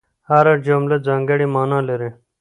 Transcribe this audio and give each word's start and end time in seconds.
هره 0.29 0.53
جمله 0.67 0.95
ځانګړې 1.07 1.45
مانا 1.55 1.79
لري. 1.89 2.09